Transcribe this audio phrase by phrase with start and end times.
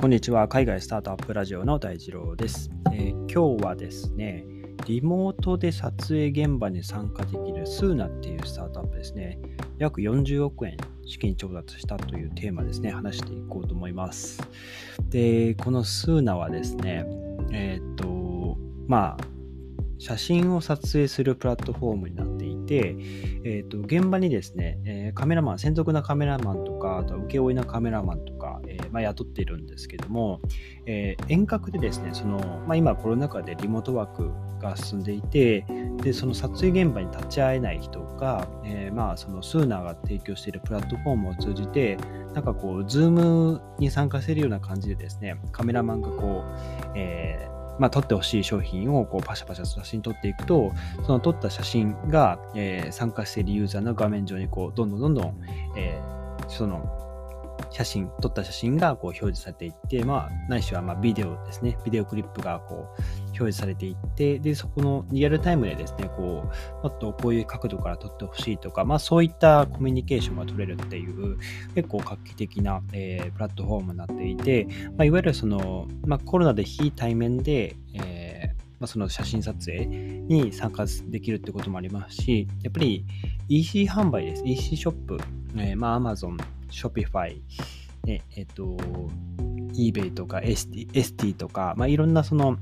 [0.00, 0.48] こんにちは。
[0.48, 4.46] 海外スタートアップラジオの大二郎です、えー、今日はですね、
[4.86, 9.38] リモートで撮影現場に参加できるスーナっていうスタートアップですね。
[9.76, 14.42] 約40億円資金調達したというテーマですね、話していこうと思います。
[15.10, 17.04] で、このスーナはですね、
[17.52, 18.56] えー、っと、
[18.88, 19.24] まあ、
[20.00, 22.96] 写真を撮影するプラットフォームになっていて、
[23.44, 28.39] えーと、現場にですね、えー、カメラマン、専属なカメラマンとか、あと請負なカメラマンとか、
[28.92, 30.40] まあ、雇っているんですけども、
[30.86, 34.30] えー、遠隔でですね、そのまあ、今コロナ禍でリモートワーク
[34.60, 35.64] が進んでいて、
[36.02, 41.96] でその撮影現場に立ち会えない人が、えまあ、その Soona が提供しているプラットフォームを通じて、
[42.34, 50.70] なんかこう、 Zoom に参加してるような感じでですね、カメラマンがこう、えーまあ、撮ってほしい商品をこうパシャパシャと写真撮っていくと、
[51.06, 55.40] その撮った写真が、えー、参加しているユーザーの画面上にこうどんどんどんどん、
[55.76, 57.09] えー、その
[57.70, 71.38] 写真、撮った写真がこう表示されていって、まあ、ないしはまビデオですね、ビデオクリップがこう表示されていって、で、そこのリアルタイムでですね、こう、もっとこういう角度から撮ってほしいとか、まあ、そういったコミュニケーションが取れるっていう、
[71.74, 83.04] 結構画期的な、えー、プラットフォームになっていて、まあ、いわゆるその、まあ、コロナで非対面で、えーまあ、その写真撮影に参加できるってこともありますし、やっぱり
[83.48, 84.42] EC 販売です。
[84.44, 85.18] EC ショップ、
[85.56, 86.38] えー、まあ Amazon、
[86.70, 87.40] Shopify、
[88.06, 88.76] ええっと、
[89.74, 92.56] eBay とか ST, ST とか、まあ、いろんなその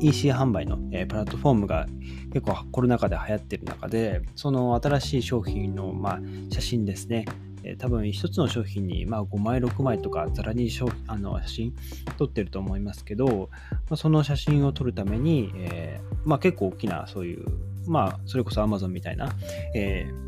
[0.00, 1.86] EC 販売の、えー、プラットフォームが
[2.32, 7.24] 結構コロナ禍で流行ってる中で、その新しい商品の、まあ、写真ですね、
[7.62, 11.74] えー、多分一つの商品に、まあ、5枚、6枚とかざらに商あの写真
[12.16, 17.44] 撮ってると思いますけど、まあ、その写真を撮るために、えー、まあ、結構大きなそういう、
[17.86, 19.32] まあ、それこそ Amazon みたいな、
[19.74, 20.27] えー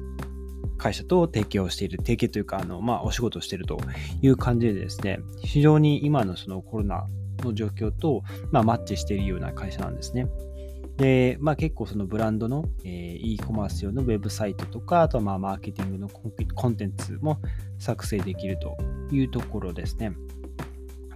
[0.80, 3.78] 会社と提携をしている、提携というか、あの、まあ、お仕事をしていると
[4.22, 7.06] いう感じでですね、非常に今のそのコロナ
[7.44, 10.26] の状況と、まあ、マッチしているような会社なんですね。
[10.96, 17.38] で、まあ、結構そのブランドの、えー、e コマース用のウェブサイトとか、あとはまあマーケティングのコンテンツも
[17.78, 18.76] 作成できると
[19.12, 20.12] いうところですね。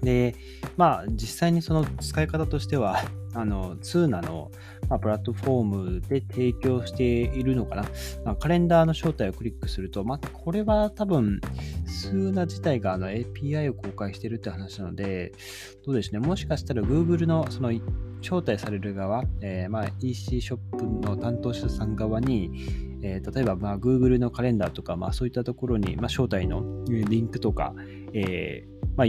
[0.04, 0.34] で、
[0.76, 2.98] まあ、実際にその使い方としては、
[3.34, 4.52] あの、ツーナの、
[4.88, 7.82] まあ、プラットフォームで提供しているのかな。
[8.24, 11.40] まあ、カレンダーの招待をクリックすると、まあ、これは多分、
[11.86, 15.32] スーナ自体があの API を公開しているって話なので、
[15.84, 16.28] どうでしょうね。
[16.28, 17.70] もしかしたら Google のその
[18.20, 22.50] 招待される側、えー、まあ EC ショップの担当者さん側に、
[23.04, 27.74] えー、例えばまあ Google のカレンダーとか、まあ、そういったところに、まあ、招待のリンクとか、
[28.14, 29.06] えーまあ、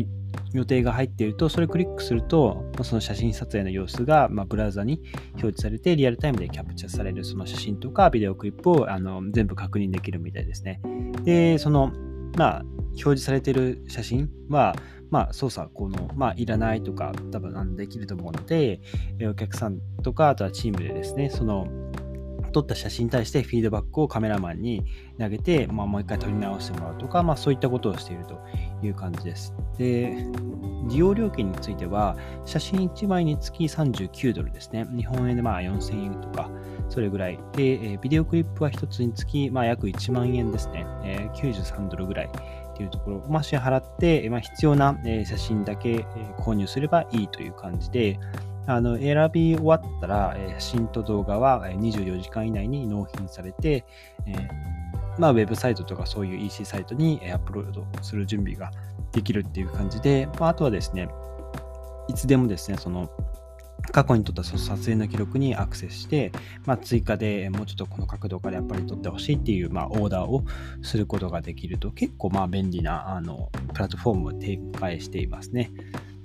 [0.53, 5.01] 予定が入っていると、それをクリックすると、その写真撮影の様子が、まあ、ブラウザに
[5.33, 10.81] 表示されて、リアルタイムでキャプチャされるその写真とかビデオクリップをあの全部確認できるみたいですね。
[11.23, 11.93] で、その、
[12.35, 14.75] まあ、表示されている写真は、
[15.11, 18.81] まあ、操作、この、まあ、いらないとか、多分できると思うので、
[19.29, 21.67] お客さんとか、あとはチームでですね、その、
[22.55, 24.85] 撮った写真に対してフィードバックをカメラマンに
[25.19, 28.39] 投げて、まあ、もう一回撮り直してもらうとか、まあ、そういったことをしていると
[28.81, 29.53] いう感じです。
[29.77, 30.25] で、
[30.87, 34.85] 利用料金については、写真1枚につき39ドルですね。
[34.95, 36.49] 日本円でまあ4000円とか、
[36.87, 37.39] それぐらい。
[37.57, 40.85] で、ビデオクリップは1つにつき、まあ、約1万円ですね。
[41.03, 42.29] え、93ドルぐらい。
[42.75, 46.05] っていうところを、まあ、支払って、まあ、必要な写真だけ
[46.37, 48.19] 購入すればいいという感じで、
[48.67, 53.85] あの選び終わったら、写真と動画は24時間以内に納品されて、
[54.25, 54.33] え、
[55.17, 58.71] まあ、ウェブサイトとかそういう EC サイトにアップロードする準備が
[59.11, 61.07] できるっていう感じで、まあ、あとはですね、
[62.07, 63.09] いつでもですね、その
[63.91, 66.31] 過去に撮った撮影の記録にアクセスして、
[66.65, 70.43] まあ、追加でもうちょっとこの角度からやっぱり撮ってほしいっていう、まあ、オーダーを
[70.81, 75.71] することができると結構まあ便利なあのプラットフォームを展開していますね。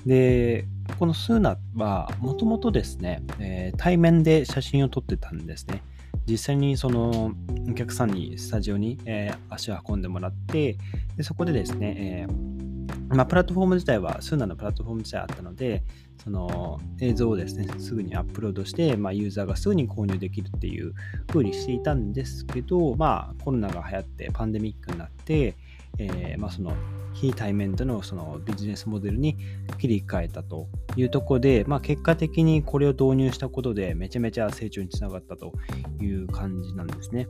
[0.06, 0.66] で、
[0.98, 5.82] このスーナはもともとですね、えー、対面で写真を撮ってたんですね。
[6.26, 7.32] 実際にその
[7.68, 10.76] お客さんにスタジオに、えー、足を運んでもらって
[11.16, 15.82] でそこでですね、えー、まあ、プラットフォーム自体はスーナのプラットフォーム自体あったので
[16.22, 20.92] その映像をですねすぐにアップロードして、まあ、ユーザーがすぐに購入できるっていう
[21.26, 25.56] 風にしていたんですけど、まあ、コロナが流行ってパンデミックになって、
[26.00, 26.74] えー、まあ、その
[27.12, 29.36] 非対面でのそのビジネスモデルに
[29.78, 35.52] 切り替えたというところで、まあ、結果的にこれを導入したことでめちゃめちゃ成長につながったと
[36.00, 37.28] いう感じなんですね。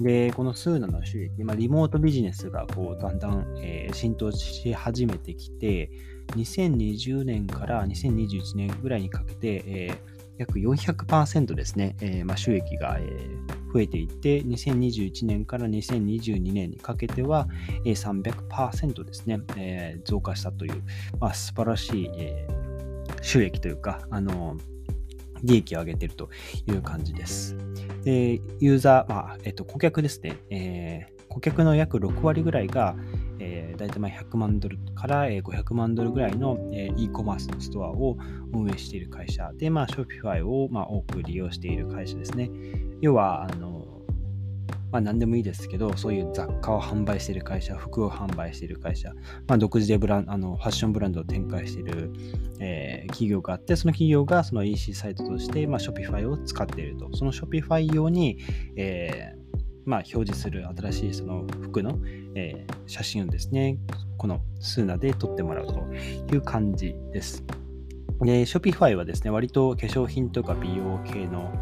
[0.00, 5.90] で、このスーナの収益、まあ、リモートビジネスがこうだんだん、えー、浸透し始めてきて、
[6.36, 9.90] 2020年から2021年ぐらいにかけて、え
[10.40, 17.46] 約400%ですね、えー、まあ、収益が、えー、増えていって、2021年から2022年にかけては、
[17.84, 20.82] えー、300%ですね、えー、増加したという、
[21.20, 22.48] まあ、素晴らしい、え、
[23.20, 24.56] 収益というか、あの
[25.42, 26.30] 利益を上げていると
[26.66, 27.54] いう感じです。
[28.04, 32.96] で、ユーザー、まあ、えっと、顧客ですね、え、顧客の約6割ぐらいが、
[33.80, 36.58] 大体まあ100万ドルから500万ドルぐらいの
[36.96, 38.18] e コマースのストアを
[38.52, 42.50] 運営している会社で、まあ、Shopify をまあ多く利用している会社ですね。
[43.00, 43.86] 要は、あの、
[44.92, 49.12] まあ、何でもいいですけど、そういう雑貨を販売している会社、服を販売している会社、
[49.46, 52.12] まあ、独自でブランあのファッションブランドを展開している、
[52.58, 57.08] えー、企業があって、その企業がその EC サイトとして、まあ、Shopify を使っていると。
[57.16, 58.38] その Shopify 用に、
[58.76, 59.39] えー
[59.84, 61.98] まあ、表示する新しいその服の、
[62.34, 63.78] えー、写真をですね、
[64.16, 67.44] このスーナで撮ってもらうという感じです。
[68.20, 71.52] で、Shopify はですね、割と化粧品とか美容系の、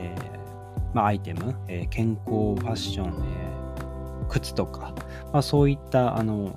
[0.00, 3.48] えー、まあ、アイテム、えー、健康、ファッション、え
[4.28, 4.94] 靴とか、
[5.32, 6.54] まあ、そういったあの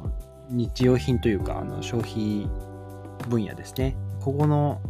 [0.50, 2.48] 日用品というかあの消費
[3.30, 3.96] 分野ですね。
[4.20, 4.82] ここの、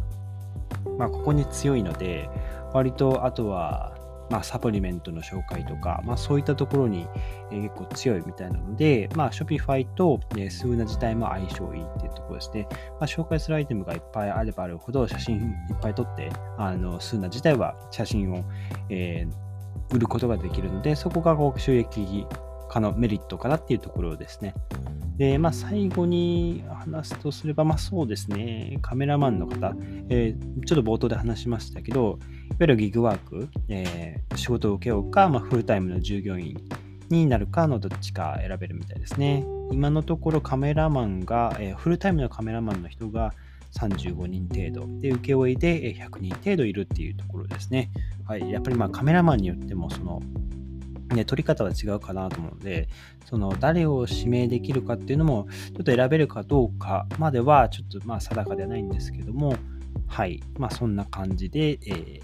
[0.98, 2.28] まあ、ここに強いので、
[2.72, 3.91] 割とあとは
[4.32, 7.06] まあ、サプリメントの紹介とか、まあ、そういったところに、
[7.50, 12.66] え、結構強いみたいなので、まあ、Shopify と、えー、スーナ自体も相性いいっていうところですね。
[12.70, 18.42] まあ、紹介するアイテムがいっぱいあればあるほど、写真いっぱい撮って、あのスーナ自体は写真を、
[18.88, 22.26] えー、売ることができるので、そこがこう収益
[22.70, 24.54] 化のメリットかなっていうところですね。
[25.16, 29.74] で、まあ、最後に話すとすれば、まあそうですね、カメラマンの方、
[30.08, 32.16] えー、ちょっと冒頭で話しましたけど、いわ
[32.60, 36.56] ゆるギグワーク、えー、仕事を受けようか、まあ、フルタイムの従業員
[37.08, 39.44] になるかのどっちか選べるみたいですね。
[39.70, 43.32] 今のところカメラマンが、えー、フルタイムのカメラマンの人が
[43.72, 47.90] 35人程度で、請負いで100人程度いるっていうところですね。
[48.26, 50.20] はい、やっぱりまあカメラマンによってもその
[51.14, 52.88] ね、取り方は違うかなと思うので、
[53.24, 59.56] その誰を指名できるかっていうのも、ちょっと選べるかどうかまでは、ちょっとまあ定かではないんですけども、
[60.06, 62.22] はい、まあそんな感じで、えー、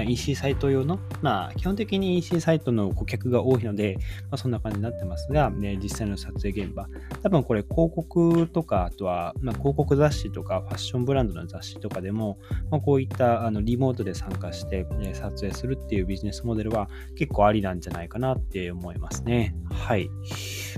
[0.00, 6.88] EC サイト用の、まあ、基本的に EC サイトの顧客が多いので、まあ、そんな感じになってますが、ね、実際の撮影現場、
[7.22, 12.38] 多分これ広告とか、あとは、まあ、広告雑誌とか、ファッションブランドの雑誌とかでも、
[12.70, 19.54] まあ、こういったあのリモートで参加して、ね、撮影するっていうビジネスモデルは結構ありなんじゃないかなって思いますね。
[19.70, 20.08] はい。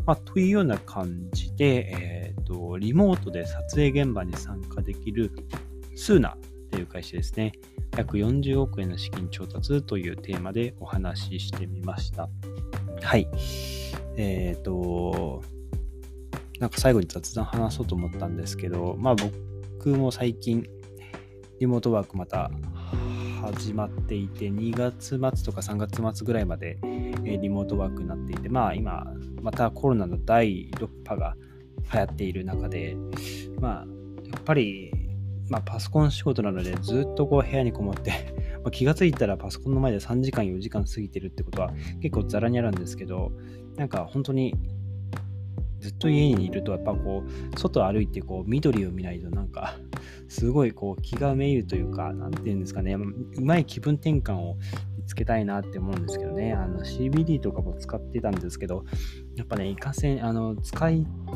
[0.06, 5.30] まあ、というような感じで、えっ、ー、と、リモートで撮影現場に参加できる
[5.94, 6.38] スーナっ
[6.70, 7.52] ていう会社ですね。
[7.96, 12.28] 約40億円の資金調達というテーマでお話ししてみました。
[13.02, 13.28] はい。
[14.16, 15.42] えっ、ー、と、
[16.58, 20.66] なんか最後に雑談話そうと思ったんですけど、まあ僕も最近、
[21.60, 22.50] リモートワークまた
[23.42, 26.78] 始まっていて、2月末とか3月末ぐらいまで
[27.22, 29.04] リモートワークになっていて、まあ今、
[29.42, 31.36] またコロナの第6波が
[31.92, 32.96] 流行っている中で、
[33.60, 33.86] まあ
[34.24, 34.90] やっぱり
[35.48, 38.12] まあ、パソコン仕事なのでずっとこう部屋にこもって
[38.64, 43.32] ま気がついたらパソコンの前で3時間4時間過ぎてるってことは結構ザラにあるんですけど
[43.76, 44.54] なんか本当に
[45.80, 49.76] ずっと家にいるとやっぱこう外歩いてこう緑を見ないとなんか
[50.28, 52.94] すごいこう気がめいるというか何て言うんですかね。
[52.94, 54.56] うまい気分転換を
[55.06, 56.52] つけたいなって思うんですけどね。
[56.52, 58.84] あの CBD とかも使ってたんですけど
[59.36, 60.90] やっぱねいかせんあの使っ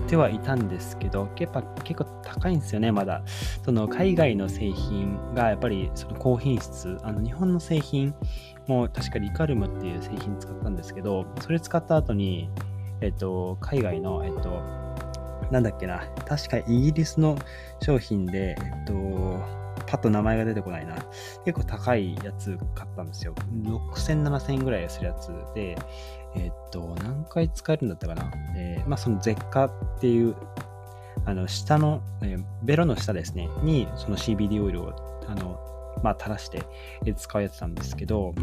[0.07, 3.25] てはいたんですけどやっぱ結構高いんですよねまだ。
[3.65, 8.15] その海外の製品がやっぱりその高品質あの日本の製品
[8.67, 12.51] も確かリカルムっていう製品使ったんですけどそれ使った後に
[13.01, 14.63] えっと、海外の、えっと、
[15.51, 17.37] なんだっけな、確かイギリスの
[17.81, 20.97] 商品で、えっと、パッと名前が出てこないな。
[21.45, 23.35] 結構高いやつ買ったんですよ。
[23.63, 25.77] 6000、7000円ぐらいするやつで、
[26.37, 28.31] えっと、何回使えるんだったかな。
[28.57, 30.37] えー、まあ、その絶価っていう、
[31.25, 35.61] あの、下の、えー、ベロの下ですね、に、その CBD オイルを、あの、
[36.03, 36.63] まあ、垂らして、
[37.17, 38.35] 使うやつなんですけど、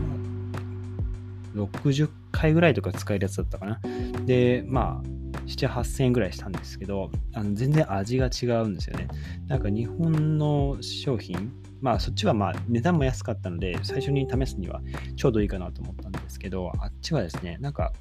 [1.55, 3.79] 60回ぐらいとか使えるやつだったかな。
[4.25, 9.07] で、まあ、7、8000円ぐらいしたんですけど、あの全然味が違うんですよね。
[9.47, 14.81] なんか日本の商品、まあそっちはまあ値段も安かったので、最初に試すには
[15.15, 17.93] ちょうどいいかなと思ったんですけど、あっちはですね、なんか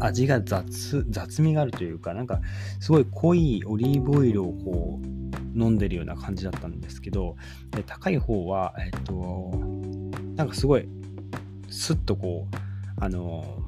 [0.00, 2.40] 味が雑、雑味があるというか、なんか
[2.80, 7.36] すごい濃いオリーブオイルをこう飲んでるような感じだったんですけど、
[7.70, 9.52] で高い方は、えっと、
[10.36, 10.88] なんかすごい
[11.68, 12.56] スッとこう、
[13.00, 13.62] あの、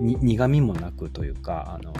[0.00, 1.92] 苦味もなくというか、あの、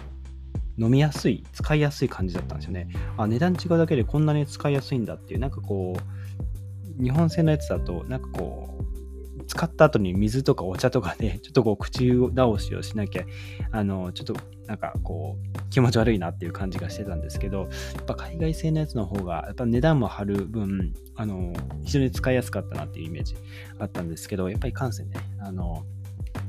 [0.79, 2.89] 飲みやすい、使いやすい感じだったんですよね。
[3.17, 13.25] あ、値段違うだけでこんなに使いやすいんだっていう、なんかこう、日本製のやつだと、なんかこう、使った後に水とかお茶とかで、 ちょっとこう口直しをしなきゃ、
[13.71, 14.35] あの、ちょっと
[14.67, 17.67] なんかこう、気持ち悪いなっていう感じがしてたんですけど、や
[18.03, 21.53] っぱ海外製のやつの方が、やっぱ値段も張る分、あの、
[21.85, 23.37] 非常に使いやすかったなっていうイメージ
[23.79, 25.85] あったんですけど、やっぱり感染ね、あの、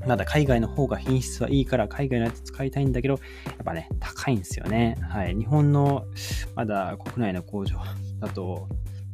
[0.08, 4.98] まだ海外の方が品質はいいから海外のやつ使いたいんだけど、やっぱね、高いんですよね。
[5.02, 5.36] はい。
[5.36, 6.06] 日本の
[6.56, 7.78] まだ国内の工場
[8.20, 8.68] だと、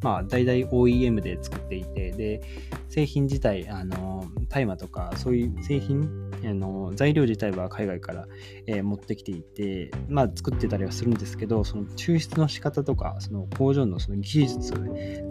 [0.03, 2.41] まあ、大々 OEM で作っていて、で、
[2.89, 8.27] 製品自体、あの、大麻とか、そういう製品、あの材料自体は海外から、
[8.67, 14.73] えー、持ってきていて、まあ、作ってたりはするんですけど、その抽出の仕方とか、その工場のその技術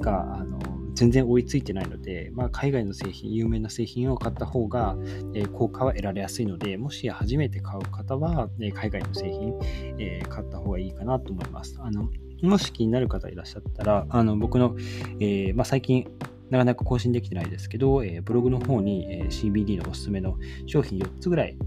[0.01, 0.59] が、あの、
[1.03, 4.97] 全然追いついてないので、まあ、海外の製品、有名な製品を買った方が、
[5.35, 9.59] え、効果は得られやすいので、もし初めて買う方は、え、海外の製品、
[9.99, 11.77] え、買った方がいいかなと思います。
[11.81, 12.09] あの
[12.43, 14.77] もし気になる方いらっしゃったら、あの僕の、
[15.19, 16.07] え、まあ、最近、
[16.51, 21.59] なかなか更新できてないですけど、え、ブログの方に、え、CBD のおすすめの商品4つぐらい、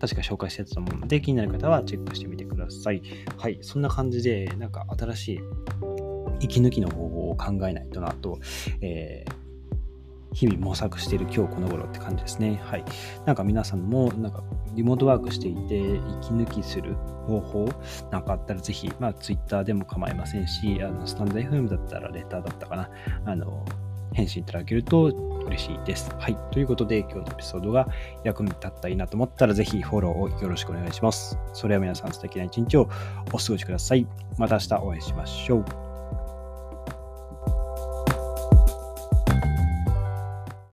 [0.00, 3.02] 確か紹介してたと思うので、気になる方はチェックしてみてください。
[3.36, 5.40] はい、そんな感じで、なんか新しい
[6.40, 8.38] 息抜きの方法を考えないとなと、
[8.80, 9.48] えー
[10.32, 12.60] 日々模索している今日この頃って感じですね。
[12.62, 12.84] はい。
[13.26, 14.42] なんか皆さんも、なんか
[14.74, 15.78] リモートワークしていて、
[16.20, 16.94] 息抜きする
[17.26, 17.68] 方法
[18.10, 22.90] なんかあったらぜひ、まあ Twitter でも構いませんし、あのスタンド FM だったらレターだったかな。
[23.24, 23.64] あの、
[24.12, 25.04] 返信いただけると
[25.46, 26.10] 嬉しいです。
[26.18, 26.36] はい。
[26.50, 27.88] ということで、今日のエピソードが
[28.24, 31.38] 役に立ったらいいなと思ったら、ぜひフォローをよろしくお願いします。
[31.52, 32.88] それでは皆さん素敵な一日を
[33.32, 34.06] お過ごしください。
[34.36, 35.87] また明日お会いしましょう。